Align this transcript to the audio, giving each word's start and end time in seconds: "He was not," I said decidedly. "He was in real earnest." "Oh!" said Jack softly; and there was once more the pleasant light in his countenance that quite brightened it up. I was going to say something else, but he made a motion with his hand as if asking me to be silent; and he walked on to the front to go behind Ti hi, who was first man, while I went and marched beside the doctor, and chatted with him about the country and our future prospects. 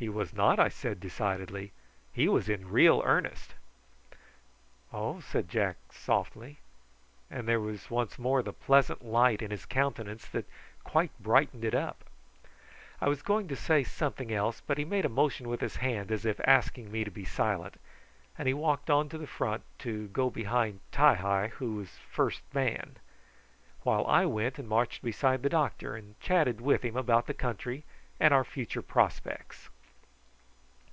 "He 0.00 0.08
was 0.08 0.32
not," 0.32 0.58
I 0.58 0.70
said 0.70 0.98
decidedly. 0.98 1.72
"He 2.10 2.26
was 2.26 2.48
in 2.48 2.70
real 2.70 3.02
earnest." 3.04 3.52
"Oh!" 4.94 5.20
said 5.20 5.46
Jack 5.50 5.76
softly; 5.92 6.56
and 7.30 7.46
there 7.46 7.60
was 7.60 7.90
once 7.90 8.18
more 8.18 8.42
the 8.42 8.54
pleasant 8.54 9.04
light 9.04 9.42
in 9.42 9.50
his 9.50 9.66
countenance 9.66 10.24
that 10.30 10.46
quite 10.84 11.10
brightened 11.20 11.66
it 11.66 11.74
up. 11.74 12.04
I 13.02 13.10
was 13.10 13.20
going 13.20 13.46
to 13.48 13.56
say 13.56 13.84
something 13.84 14.32
else, 14.32 14.62
but 14.66 14.78
he 14.78 14.86
made 14.86 15.04
a 15.04 15.10
motion 15.10 15.50
with 15.50 15.60
his 15.60 15.76
hand 15.76 16.10
as 16.10 16.24
if 16.24 16.40
asking 16.48 16.90
me 16.90 17.04
to 17.04 17.10
be 17.10 17.26
silent; 17.26 17.78
and 18.38 18.48
he 18.48 18.54
walked 18.54 18.88
on 18.88 19.10
to 19.10 19.18
the 19.18 19.26
front 19.26 19.64
to 19.80 20.08
go 20.08 20.30
behind 20.30 20.80
Ti 20.92 21.16
hi, 21.20 21.48
who 21.56 21.74
was 21.74 21.90
first 22.10 22.40
man, 22.54 22.96
while 23.82 24.06
I 24.06 24.24
went 24.24 24.58
and 24.58 24.66
marched 24.66 25.02
beside 25.02 25.42
the 25.42 25.50
doctor, 25.50 25.94
and 25.94 26.18
chatted 26.20 26.62
with 26.62 26.86
him 26.86 26.96
about 26.96 27.26
the 27.26 27.34
country 27.34 27.84
and 28.18 28.32
our 28.32 28.44
future 28.44 28.80
prospects. 28.80 29.68